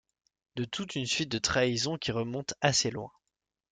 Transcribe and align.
De 0.55 0.65
toute 0.65 0.95
une 0.95 1.05
suite 1.05 1.31
de 1.31 1.37
trahisons 1.37 1.99
qui 1.99 2.11
remontent 2.11 2.55
assez 2.59 2.89
loin. 2.89 3.11